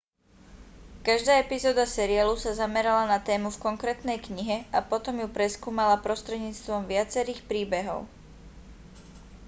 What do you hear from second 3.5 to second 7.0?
v konkrétnej knihe a potom ju preskúmala prostredníctvom